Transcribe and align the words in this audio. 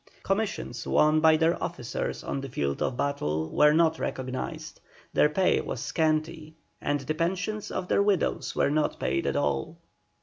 Commissions 0.23 0.87
won 0.87 1.19
by 1.19 1.37
their 1.37 1.61
officers 1.63 2.23
on 2.23 2.41
the 2.41 2.49
field 2.49 2.81
of 2.81 2.97
battle 2.97 3.51
were 3.51 3.71
not 3.71 3.99
recognised, 3.99 4.81
their 5.13 5.29
pay 5.29 5.61
was 5.61 5.79
scanty, 5.79 6.55
and 6.81 7.01
the 7.01 7.13
pensions 7.13 7.69
of 7.69 7.87
their 7.87 8.01
widows 8.01 8.55
were 8.55 8.71
not 8.71 8.99
paid 8.99 9.27
at 9.27 9.35
all. 9.35 9.77